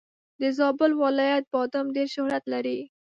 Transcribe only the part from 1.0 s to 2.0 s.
ولایت بادم